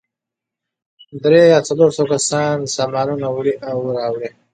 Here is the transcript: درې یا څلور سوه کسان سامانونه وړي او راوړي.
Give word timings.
درې 1.23 1.41
یا 1.53 1.59
څلور 1.67 1.89
سوه 1.97 2.09
کسان 2.11 2.57
سامانونه 2.75 3.27
وړي 3.31 3.53
او 3.69 3.77
راوړي. 3.97 4.29